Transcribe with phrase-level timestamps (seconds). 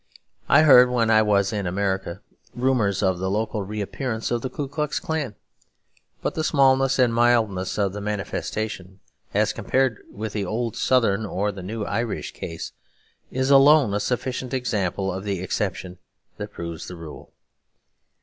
[0.49, 2.21] I heard when I was in America
[2.55, 5.35] rumours of the local reappearance of the Ku Klux Klan;
[6.23, 8.99] but the smallness and mildness of the manifestation,
[9.31, 12.71] as compared with the old Southern or the new Irish case,
[13.29, 15.99] is alone a sufficient example of the exception
[16.37, 17.31] that proves the rule.